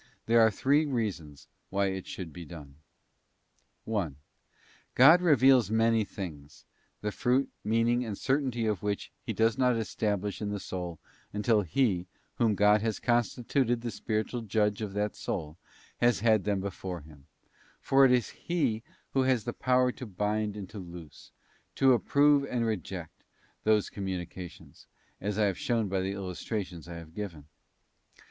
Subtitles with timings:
[0.25, 2.77] There are three reasons why it should be done:
[3.85, 4.15] 1.
[4.95, 6.65] God reveals many things,
[7.01, 10.97] the fruit, meaning, and certainty of which He does not establish in the soul
[11.33, 12.07] until_ he,
[12.39, 15.59] whom God has constituted the spiritual judge of that soul,
[15.97, 17.27] has had them before him;
[17.79, 18.81] for it is he
[19.11, 21.31] who has the power to bind and to loose,
[21.75, 23.23] to approve and reject,
[23.65, 24.87] those com munications,
[25.21, 27.45] as I have shown by the illustrations I have given.